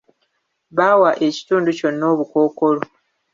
Baawa 0.77 1.11
ekitundu 1.27 1.69
kyonna 1.77 2.05
obukookolo. 2.13 2.81